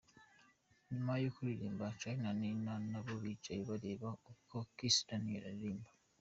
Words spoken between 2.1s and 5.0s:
na Nina nabo bicaye bareba uko Kiss